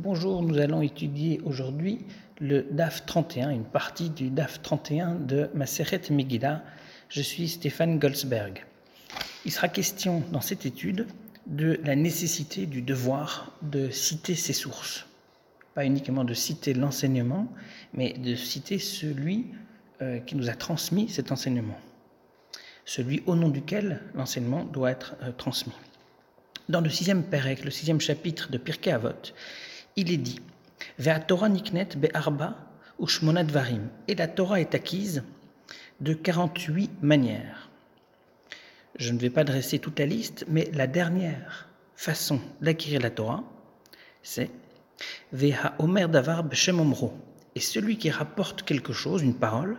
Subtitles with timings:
[0.00, 1.98] Bonjour, nous allons étudier aujourd'hui
[2.40, 6.62] le DAF 31, une partie du DAF 31 de Maseret Megillah.
[7.08, 8.64] Je suis Stéphane Goldsberg.
[9.44, 11.08] Il sera question dans cette étude
[11.48, 15.04] de la nécessité du devoir de citer ses sources.
[15.74, 17.48] Pas uniquement de citer l'enseignement,
[17.92, 19.46] mais de citer celui
[20.00, 21.78] euh, qui nous a transmis cet enseignement,
[22.84, 25.74] celui au nom duquel l'enseignement doit être euh, transmis.
[26.68, 29.32] Dans le sixième Pérec, le sixième chapitre de Pirkei Avot,
[29.98, 30.40] il est dit
[31.26, 32.56] Torah niknet be'arba
[32.98, 33.88] varim.
[34.06, 35.24] Et la Torah est acquise
[36.00, 37.68] de 48 manières.
[38.96, 43.42] Je ne vais pas dresser toute la liste, mais la dernière façon d'acquérir la Torah,
[44.22, 44.50] c'est
[45.32, 46.80] Veha Omer Davar Beshem.
[47.56, 49.78] Et celui qui rapporte quelque chose, une parole,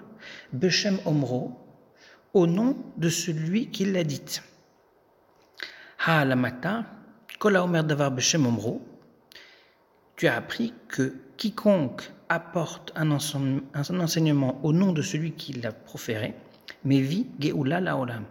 [0.51, 1.57] Beshem Omro,
[2.33, 4.43] au nom de celui qui l'a dite.
[6.05, 6.85] Ha'alamata,
[7.39, 8.81] Kola Omer Davar Beshem Omro,
[10.19, 16.33] tu as appris que quiconque apporte un enseignement au nom de celui qui l'a proféré,
[16.83, 18.25] Mevi Geoula Laolam,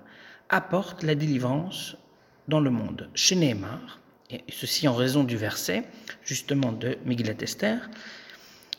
[0.50, 1.96] apporte la délivrance
[2.46, 3.08] dans le monde.
[3.14, 5.84] Chez Nehemar, et ceci en raison du verset,
[6.22, 7.88] justement de Megillat Esther,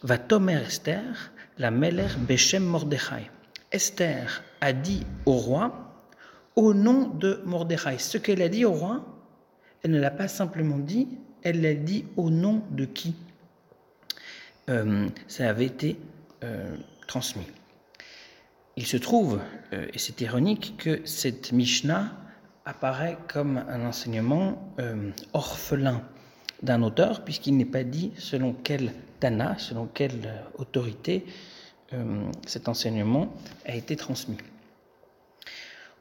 [0.03, 3.31] va Tomer Esther, la Meler Beshem Mordechai.
[3.71, 6.05] Esther a dit au roi,
[6.55, 7.97] au nom de Mordechai.
[7.97, 9.03] Ce qu'elle a dit au roi,
[9.81, 11.07] elle ne l'a pas simplement dit,
[11.43, 13.15] elle l'a dit au nom de qui?
[14.69, 15.97] Euh, ça avait été
[16.43, 16.75] euh,
[17.07, 17.47] transmis.
[18.77, 19.39] Il se trouve,
[19.73, 22.13] euh, et c'est ironique, que cette Mishnah
[22.65, 24.75] apparaît comme un enseignement
[25.33, 26.03] orphelin
[26.61, 31.25] d'un auteur, puisqu'il n'est pas dit selon quel Tana, selon quelle autorité
[32.45, 33.33] cet enseignement
[33.65, 34.37] a été transmis.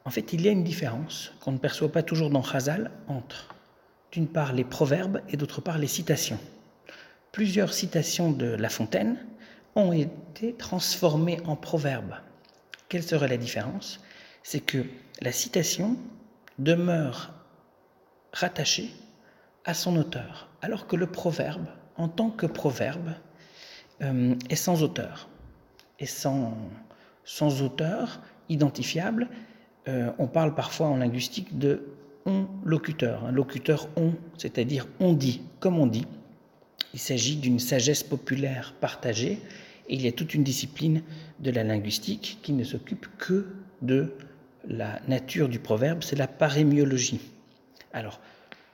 [0.05, 3.55] En fait, il y a une différence qu'on ne perçoit pas toujours dans Chazal entre,
[4.11, 6.39] d'une part, les proverbes et d'autre part, les citations.
[7.31, 9.17] Plusieurs citations de La Fontaine
[9.75, 12.15] ont été transformées en proverbes.
[12.89, 13.99] Quelle serait la différence?
[14.41, 14.85] C'est que
[15.21, 15.95] la citation
[16.57, 17.33] demeure
[18.33, 18.91] rattachée
[19.65, 21.67] à son auteur, alors que le proverbe,
[21.97, 23.13] en tant que proverbe,
[24.01, 25.29] euh, est sans auteur.
[25.99, 26.55] Et sans,
[27.61, 29.27] auteur identifiable,
[29.87, 31.83] euh, on parle parfois en linguistique de
[32.29, 36.05] on locuteur, un locuteur on, c'est-à-dire on dit, comme on dit.
[36.93, 39.39] Il s'agit d'une sagesse populaire partagée
[39.87, 41.01] et il y a toute une discipline
[41.39, 43.47] de la linguistique qui ne s'occupe que
[43.81, 44.13] de
[44.67, 47.21] la nature du proverbe, c'est la parémiologie.
[47.93, 48.19] Alors,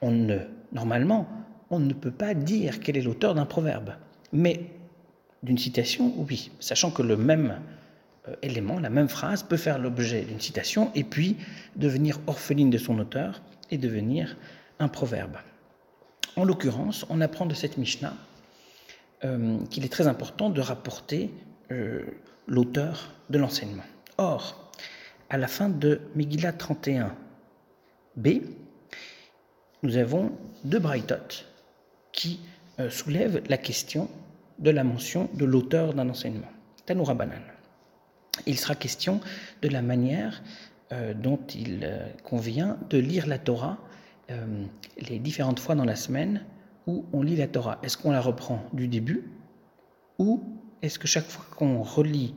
[0.01, 0.27] on
[0.73, 1.27] normalement,
[1.69, 3.93] on ne peut pas dire quel est l'auteur d'un proverbe,
[4.33, 4.61] mais
[5.43, 7.59] d'une citation, oui, sachant que le même
[8.41, 11.37] élément, la même phrase peut faire l'objet d'une citation et puis
[11.75, 13.41] devenir orpheline de son auteur
[13.71, 14.37] et devenir
[14.79, 15.37] un proverbe.
[16.35, 18.13] En l'occurrence, on apprend de cette Mishnah
[19.23, 21.31] euh, qu'il est très important de rapporter
[21.71, 22.03] euh,
[22.47, 23.83] l'auteur de l'enseignement.
[24.17, 24.71] Or,
[25.29, 28.41] à la fin de Megillah 31b,
[29.83, 30.31] nous avons
[30.63, 31.45] deux braïtot
[32.11, 32.39] qui
[32.89, 34.09] soulèvent la question
[34.59, 36.51] de la mention de l'auteur d'un enseignement.
[36.85, 37.54] Tanoura Banan
[38.45, 39.21] il sera question
[39.61, 40.41] de la manière
[40.91, 43.77] euh, dont il euh, convient de lire la Torah
[44.29, 44.65] euh,
[44.97, 46.45] les différentes fois dans la semaine
[46.87, 47.79] où on lit la Torah.
[47.81, 49.31] Est-ce qu'on la reprend du début
[50.19, 50.43] ou
[50.81, 52.35] est-ce que chaque fois qu'on relit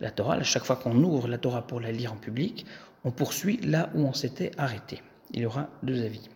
[0.00, 2.64] la Torah, chaque fois qu'on ouvre la Torah pour la lire en public,
[3.04, 5.02] on poursuit là où on s'était arrêté?
[5.32, 6.28] Il y aura deux avis.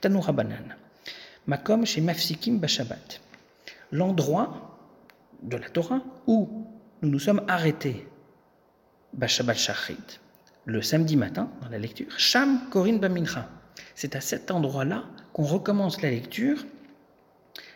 [0.00, 0.74] Tanoura Banan.
[1.46, 3.20] Makom chez Mafsikim Bashabat.
[3.92, 4.78] L'endroit
[5.42, 6.66] de la Torah où
[7.02, 8.06] nous nous sommes arrêtés
[9.26, 10.18] Shachrit,
[10.64, 13.48] le samedi matin dans la lecture, Sham Korin Bamincha.
[13.94, 16.64] C'est à cet endroit-là qu'on recommence la lecture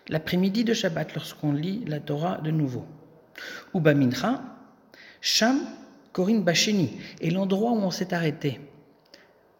[0.08, 2.86] l'après-midi de Shabbat lorsqu'on lit la Torah de nouveau.
[3.74, 4.40] Ou Bamincha,
[5.20, 5.60] Sham
[6.12, 6.98] Korin Basheni.
[7.20, 8.60] Et l'endroit où on s'est arrêté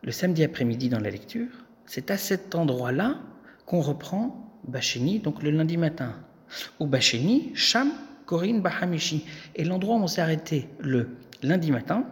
[0.02, 1.48] le samedi après-midi dans la lecture,
[1.84, 3.18] c'est à cet endroit-là
[3.66, 6.14] qu'on reprend Basheni, donc le lundi matin.
[6.80, 7.90] Ou Basheni, Sham
[8.24, 9.26] Korin Bahamishi.
[9.54, 11.08] Et l'endroit où on s'est arrêté le
[11.42, 12.04] lundi matin,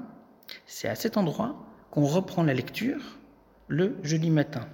[0.66, 1.56] c'est à cet endroit
[1.90, 3.18] qu'on reprend la lecture
[3.68, 4.66] le jeudi matin.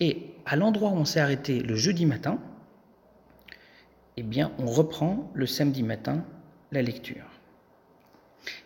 [0.00, 2.38] Et à l'endroit où on s'est arrêté le jeudi matin,
[4.16, 6.24] eh bien, on reprend le samedi matin
[6.70, 7.24] la lecture.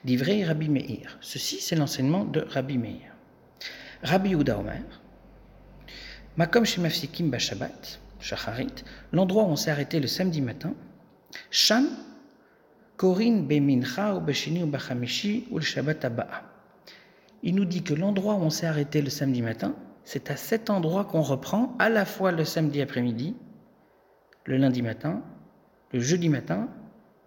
[0.05, 1.19] Livré Rabbi Meir.
[1.21, 3.15] Ceci, c'est l'enseignement de Rabbi Meir.
[4.03, 4.83] Rabbi Uda Omer.
[6.37, 7.99] Makom Shemafsikim Bashabat.
[9.13, 10.75] L'endroit où on s'est arrêté le samedi matin.
[17.43, 19.75] Il nous dit que l'endroit où on s'est arrêté le samedi matin,
[20.05, 23.37] c'est à cet endroit qu'on reprend à la fois le samedi après-midi,
[24.47, 25.23] le lundi matin,
[25.93, 26.69] le jeudi matin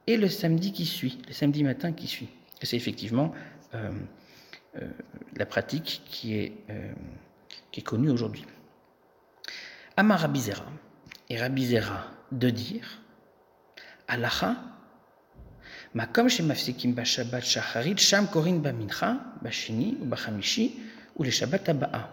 [0.08, 2.30] et le samedi qui suit, le samedi matin qui suit.
[2.62, 3.34] c'est effectivement
[3.76, 3.92] euh,
[4.82, 4.88] euh,
[5.36, 6.92] la pratique qui est, euh,
[7.72, 8.46] qui est connue aujourd'hui.
[9.98, 10.66] Amar Rabizera,
[11.30, 13.02] et Rabizera de dire,
[14.08, 14.56] Alacha,
[15.94, 20.80] Makom shemafsikim bashabat shacharit, sham korin bamincha, bashini ou bachamishi,
[21.18, 22.10] ou les shabbat aba'a.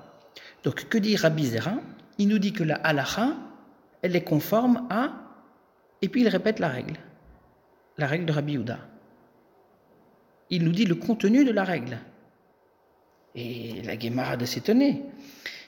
[0.64, 1.75] Donc, que dit Rabizera
[2.19, 3.36] Il nous dit que la halacha,
[4.02, 5.12] elle est conforme à.
[6.02, 6.96] Et puis il répète la règle,
[7.96, 8.78] la règle de Rabbi Yehuda.
[10.50, 11.98] Il nous dit le contenu de la règle.
[13.34, 15.04] Et la Gemara de s'étonner.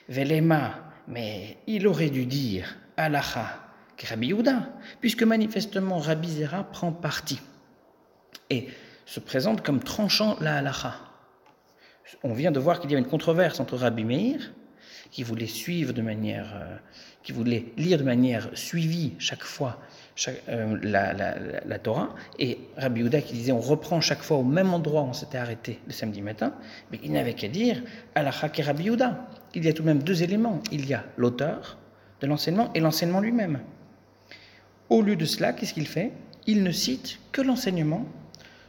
[0.09, 3.59] Velema, mais il aurait dû dire halacha
[3.97, 4.69] que Rabbi Yehuda,
[4.99, 7.39] puisque manifestement Rabbi Zera prend parti
[8.49, 8.67] et
[9.05, 10.95] se présente comme tranchant la halacha.
[12.23, 14.51] On vient de voir qu'il y a une controverse entre Rabbi Meir
[15.11, 16.77] qui voulait suivre de manière, euh,
[17.23, 19.79] qui voulait lire de manière suivie chaque fois
[20.49, 25.01] euh, la, Torah, et Rabbi Yehuda qui disait on reprend chaque fois au même endroit
[25.01, 26.53] où on s'était arrêté le samedi matin,
[26.91, 27.81] mais il n'avait qu'à dire
[28.15, 29.27] et Rabbi Yehuda.
[29.53, 30.61] Il y a tout de même deux éléments.
[30.71, 31.77] Il y a l'auteur
[32.21, 33.59] de l'enseignement et l'enseignement lui-même.
[34.89, 36.11] Au lieu de cela, qu'est-ce qu'il fait?
[36.47, 38.05] Il ne cite que l'enseignement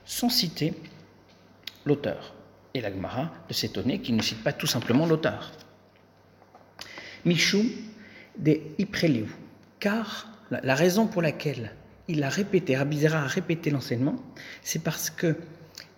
[0.05, 0.75] sans citer
[1.85, 2.35] l'auteur.
[2.75, 5.53] Et l'Agmara de s'étonner qu'il ne cite pas tout simplement l'auteur.
[7.25, 7.63] Michou
[8.39, 9.29] de Ipreliou.
[9.79, 11.73] Car la, raison pour laquelle
[12.09, 14.17] il a répété, Rabizera a répété l'enseignement,
[14.63, 15.37] c'est parce que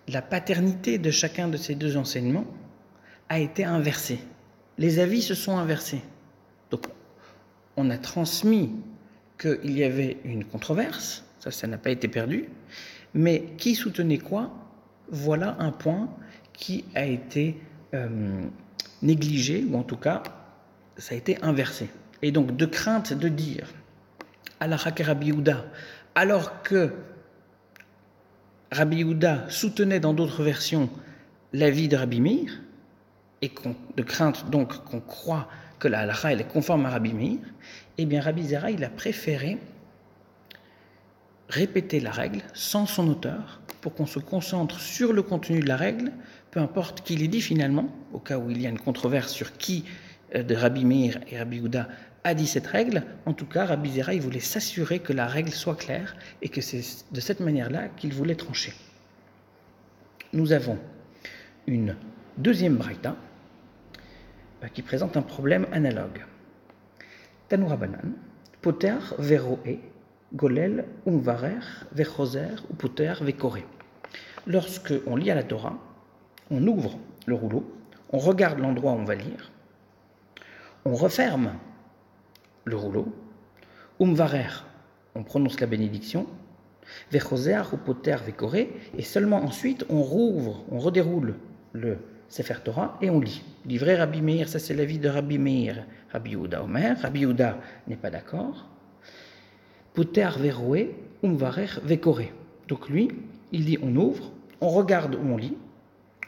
[0.07, 2.45] la paternité de chacun de ces deux enseignements
[3.29, 4.19] a été inversée.
[4.77, 6.01] Les avis se sont inversés.
[6.71, 6.87] Donc,
[7.77, 8.71] on a transmis
[9.39, 12.45] qu'il y avait une controverse, ça, ça n'a pas été perdu,
[13.13, 14.51] mais qui soutenait quoi?
[15.09, 16.09] Voilà un point
[16.53, 17.57] qui a été
[17.93, 18.41] euh,
[19.01, 20.23] négligé, ou en tout cas
[20.97, 21.89] ça a été inversé.
[22.21, 23.67] Et donc, de crainte de dire
[24.59, 25.65] à la Rabbi Yehuda,
[26.15, 26.93] alors que
[28.71, 30.89] Rabbi Yehuda soutenait dans d'autres versions
[31.53, 32.61] l'avis de Rabbi Meir,
[33.41, 33.51] et
[33.95, 35.47] de crainte donc qu'on croit
[35.79, 37.39] que la halakha est conforme à Rabbi Meir,
[37.97, 39.57] eh bien Rabbi Zera il a préféré
[41.49, 45.77] répéter la règle sans son auteur pour qu'on se concentre sur le contenu de la
[45.77, 46.11] règle,
[46.51, 49.57] peu importe qui l'ait dit finalement, au cas où il y a une controverse sur
[49.57, 49.85] qui
[50.33, 51.87] euh, de Rabbi Meir et Rabbi Houda
[52.23, 55.51] a dit cette règle, en tout cas, Rabbi Zera, il voulait s'assurer que la règle
[55.51, 58.73] soit claire et que c'est de cette manière-là qu'il voulait trancher.
[60.33, 60.79] Nous avons
[61.67, 61.95] une
[62.37, 63.15] deuxième braïta
[64.63, 66.25] euh, qui présente un problème analogue.
[67.47, 68.13] Tanoura banan,
[68.61, 69.79] poter veroe,
[70.33, 71.59] golel umvarer,
[71.91, 73.59] vechoser ou poter vekore.
[74.47, 75.77] Lorsque on lit à la Torah,
[76.51, 77.63] on ouvre le rouleau,
[78.11, 79.51] on regarde l'endroit où on va lire,
[80.85, 81.53] on referme
[82.63, 83.07] le rouleau.
[83.99, 84.65] Umvarer,
[85.15, 86.27] on prononce la bénédiction.
[87.11, 91.35] Vechoser ou poter vekoré, et seulement ensuite on rouvre, on redéroule
[91.73, 91.97] le
[92.29, 93.41] Sefer Torah et on lit.
[93.65, 95.85] Livré Rabbi Meir, ça c'est l'avis de Rabbi Meir.
[96.11, 97.57] Rabbi Yehuda Omer, Rabbi Yehuda
[97.87, 98.67] n'est pas d'accord.
[99.93, 102.33] Poter veroé, umvarer vekoré.
[102.67, 103.09] Donc lui,
[103.51, 104.31] il dit on ouvre,
[104.61, 105.57] on regarde où on lit,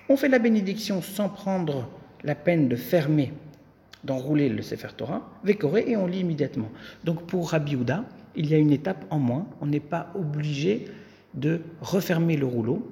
[0.10, 1.90] on fait la bénédiction sans prendre
[2.24, 3.34] la peine de fermer
[4.04, 6.69] d'enrouler le Sefer Torah, Vekoré, et on lit immédiatement.
[7.04, 8.06] Donc pour Rabbi Houda,
[8.36, 9.48] il y a une étape en moins.
[9.60, 10.86] On n'est pas obligé
[11.33, 12.88] de refermer le rouleau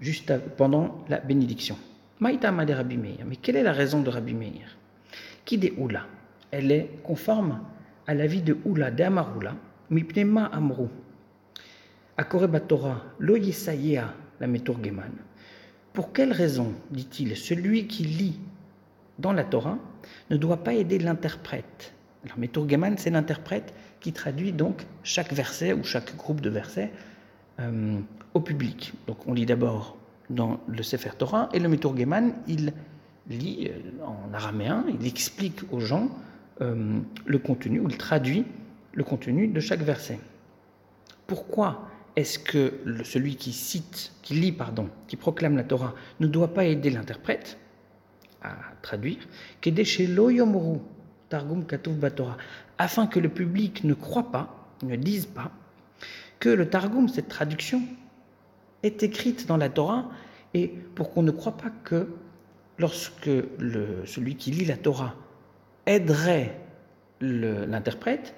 [0.00, 1.76] juste pendant la bénédiction.
[2.20, 3.24] Maïtama de Rabbi Meir.
[3.26, 4.76] Mais quelle est la raison de Rabbi Meir
[5.44, 6.06] Qui de Oula?
[6.50, 7.60] Elle est conforme
[8.06, 9.56] à l'avis de Oula, de Amaroula,
[9.88, 10.88] Mipnema Amrou.
[12.16, 15.12] Akoreba Torah, lo la Geman.
[15.92, 18.38] Pour quelle raison, dit-il, celui qui lit
[19.18, 19.78] dans la Torah
[20.30, 21.94] ne doit pas aider l'interprète?
[22.24, 26.90] Alors, Meturgeman, c'est l'interprète qui traduit donc chaque verset ou chaque groupe de versets
[27.60, 27.98] euh,
[28.34, 28.92] au public.
[29.06, 29.96] Donc, on lit d'abord
[30.30, 32.72] dans le Sefer Torah et le Meturgeman, il
[33.28, 36.08] lit euh, en araméen, il explique aux gens
[36.60, 38.46] euh, le contenu, ou il traduit
[38.92, 40.18] le contenu de chaque verset.
[41.26, 46.54] Pourquoi est-ce que celui qui cite, qui lit, pardon, qui proclame la Torah, ne doit
[46.54, 47.58] pas aider l'interprète
[48.42, 49.18] à traduire,
[51.28, 51.64] Targum
[52.78, 55.52] afin que le public ne croit pas, ne dise pas,
[56.40, 57.82] que le Targum, cette traduction,
[58.82, 60.10] est écrite dans la Torah,
[60.54, 62.08] et pour qu'on ne croit pas que
[62.78, 63.30] lorsque
[64.06, 65.14] celui qui lit la Torah
[65.86, 66.58] aiderait
[67.20, 68.34] l'interprète,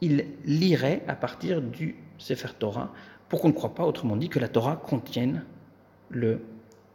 [0.00, 2.92] il lirait à partir du Sefer Torah,
[3.28, 5.44] pour qu'on ne croit pas, autrement dit, que la Torah contienne
[6.10, 6.40] le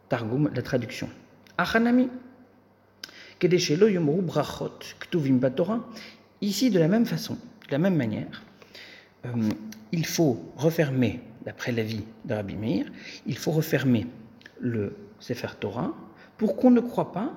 [0.08, 1.08] Targum, la traduction.
[1.56, 2.08] Achanami,
[3.38, 5.84] Kedeshelo yomru brachot ktuvim batora.
[6.40, 8.42] Ici, de la même façon, de la même manière,
[9.26, 9.30] euh,
[9.92, 12.84] il faut refermer, d'après l'avis de Rabbi
[13.24, 14.06] il faut refermer
[14.60, 15.94] le Sefer Torah
[16.36, 17.32] pour qu'on ne croit pas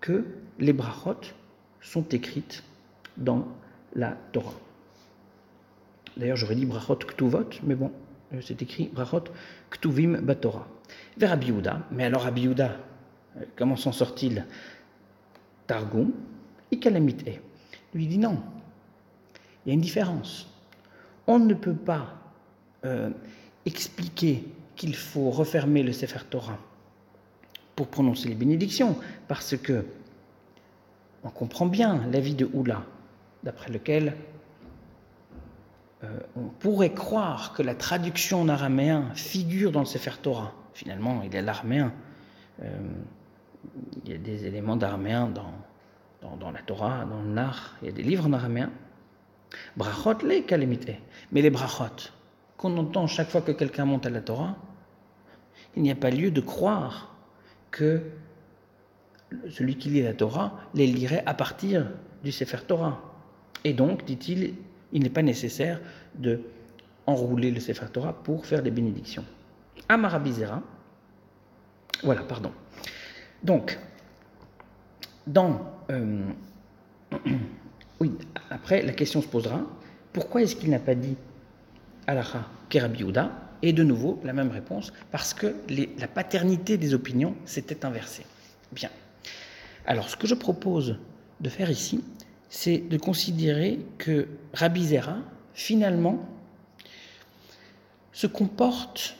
[0.00, 0.24] que
[0.58, 1.20] les brachot
[1.82, 2.64] sont écrites
[3.18, 3.46] dans
[3.94, 4.54] la Torah.
[6.16, 7.92] D'ailleurs, j'aurais dit brachot ktuvot, mais bon,
[8.32, 9.24] euh, c'est écrit brachot
[9.70, 10.66] ktuvim batora.
[11.18, 12.78] Vers Abiyuda, mais alors Abiyuda,
[13.36, 14.46] euh, comment s'en sort-il?
[15.66, 16.12] Targum
[16.70, 17.28] et Kalamite.
[17.92, 18.42] Lui dit non,
[19.66, 20.48] il y a une différence.
[21.26, 22.14] On ne peut pas
[22.84, 23.10] euh,
[23.66, 24.44] expliquer
[24.76, 26.58] qu'il faut refermer le Sefer Torah
[27.74, 29.84] pour prononcer les bénédictions, parce que
[31.24, 32.84] on comprend bien l'avis de Oula,
[33.42, 34.14] d'après lequel
[36.04, 40.52] euh, on pourrait croire que la traduction en araméen figure dans le Sefer Torah.
[40.74, 41.92] Finalement, il est l'araméen.
[42.62, 42.78] Euh,
[44.04, 47.88] il y a des éléments d'araméen dans, dans, la Torah, dans le Nar, il y
[47.88, 48.70] a des livres en araméen.
[49.76, 51.00] Brachot, les calamité.
[51.32, 52.10] Mais les brachot,
[52.58, 54.56] qu'on entend chaque fois que quelqu'un monte à la Torah,
[55.76, 57.14] il n'y a pas lieu de croire
[57.70, 58.02] que
[59.48, 61.90] celui qui lit la Torah les lirait à partir
[62.22, 63.00] du Sefer Torah.
[63.64, 64.54] Et donc, dit-il,
[64.92, 65.80] il n'est pas nécessaire
[66.16, 66.40] de
[67.06, 69.24] enrouler le Sefer Torah pour faire des bénédictions.
[69.88, 70.62] Amarabizera,
[72.02, 72.52] voilà, pardon.
[73.42, 73.78] Donc,
[75.26, 75.60] dans.
[75.90, 76.24] Euh,
[78.00, 78.12] oui,
[78.50, 79.62] après, la question se posera
[80.12, 81.16] pourquoi est-ce qu'il n'a pas dit
[82.08, 83.30] Alaha Kerabiouda
[83.62, 85.54] Et de nouveau, la même réponse parce que
[85.98, 88.24] la paternité des opinions s'était inversée.
[88.72, 88.90] Bien.
[89.86, 90.96] Alors, ce que je propose
[91.40, 92.02] de faire ici,
[92.48, 95.18] c'est de considérer que Rabbi Zera,
[95.54, 96.26] finalement,
[98.12, 99.14] se comporte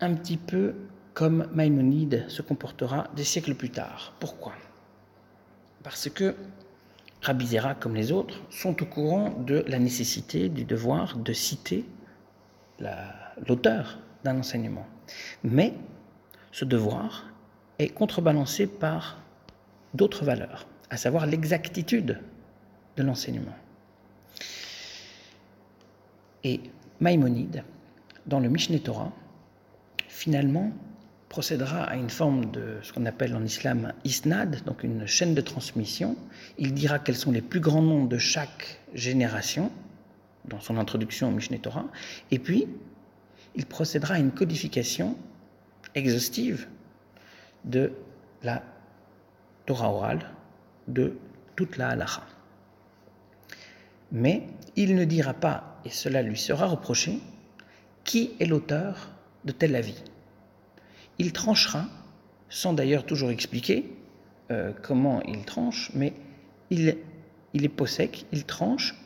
[0.00, 0.74] un petit peu
[1.14, 4.14] comme Maïmonide se comportera des siècles plus tard.
[4.20, 4.52] Pourquoi?
[5.82, 6.34] Parce que
[7.22, 11.84] Rabbi Zera, comme les autres, sont au courant de la nécessité, du devoir de citer
[13.48, 14.86] l'auteur d'un enseignement.
[15.44, 15.74] Mais
[16.52, 17.26] ce devoir
[17.78, 19.22] est contrebalancé par
[19.94, 22.20] d'autres valeurs, à savoir l'exactitude
[22.96, 23.56] de l'enseignement.
[26.44, 26.60] Et
[27.00, 27.64] Maïmonide,
[28.26, 29.12] dans le Mishneh Torah,
[30.08, 30.72] finalement,
[31.28, 35.40] procédera à une forme de ce qu'on appelle en islam isnad, donc une chaîne de
[35.40, 36.16] transmission.
[36.58, 39.70] Il dira quels sont les plus grands noms de chaque génération,
[40.44, 41.86] dans son introduction au Mishneh Torah,
[42.30, 42.66] et puis
[43.54, 45.16] il procédera à une codification
[45.94, 46.68] exhaustive
[47.64, 47.92] de
[48.42, 48.62] la
[49.66, 50.30] Torah orale,
[50.88, 51.16] de
[51.56, 52.22] toute la halacha.
[54.12, 57.20] Mais il ne dira pas, et cela lui sera reproché,
[58.04, 59.10] qui est l'auteur
[59.44, 60.02] de tel avis.
[61.18, 61.86] Il tranchera,
[62.48, 63.92] sans d'ailleurs toujours expliquer
[64.50, 66.14] euh, comment il tranche, mais
[66.70, 66.96] il,
[67.52, 68.96] il est possèque, il tranche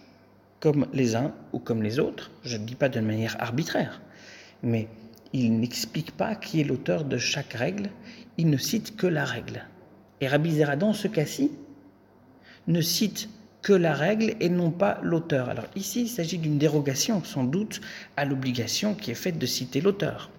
[0.64, 4.00] comme les uns ou comme les autres, je ne dis pas de manière arbitraire,
[4.62, 4.88] mais
[5.34, 7.90] il n'explique pas qui est l'auteur de chaque règle,
[8.38, 9.66] il ne cite que la règle.
[10.22, 11.50] Et Rabbi Zera, dans ce cas-ci,
[12.66, 13.28] ne cite
[13.60, 15.50] que la règle et non pas l'auteur.
[15.50, 17.82] Alors ici, il s'agit d'une dérogation, sans doute,
[18.16, 20.30] à l'obligation qui est faite de citer l'auteur.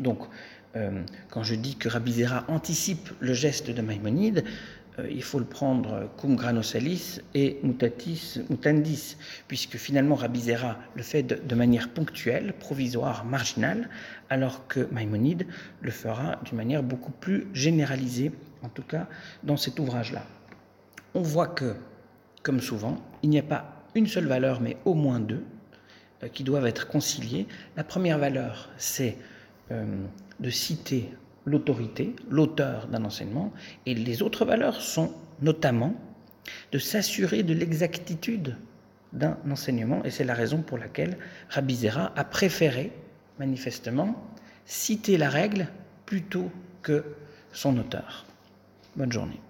[0.00, 0.18] Donc,
[0.76, 4.44] euh, quand je dis que Rabbi Zera anticipe le geste de Maïmonide,
[5.10, 9.16] il faut le prendre cum grano salis et mutatis mutandis,
[9.48, 13.88] puisque finalement Rabbi Zera le fait de, de, manière ponctuelle, provisoire, marginale,
[14.28, 15.46] alors que Maïmonide
[15.80, 18.32] le fera d'une manière beaucoup plus généralisée,
[18.62, 19.06] en tout cas
[19.42, 20.26] dans cet ouvrage-là.
[21.14, 21.74] On voit que
[22.42, 25.44] comme souvent, il n'y a pas une seule valeur, mais au moins deux,
[26.22, 27.46] euh, qui doivent être conciliées.
[27.76, 29.16] La première valeur, c'est
[29.70, 29.84] euh,
[30.38, 31.10] de citer
[31.44, 33.52] l'autorité, l'auteur d'un enseignement,
[33.86, 35.94] et les autres valeurs sont notamment
[36.72, 38.56] de s'assurer de l'exactitude
[39.12, 41.18] d'un enseignement, et c'est la raison pour laquelle
[41.48, 42.92] Rabbi Zera a préféré,
[43.38, 44.22] manifestement,
[44.66, 45.66] citer la règle
[46.06, 46.50] plutôt
[46.82, 47.04] que
[47.52, 48.24] son auteur.
[48.96, 49.40] Bonne journée.